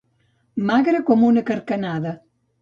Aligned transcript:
Magre 0.69 1.01
com 1.09 1.27
una 1.27 1.45
carcanada. 1.51 2.17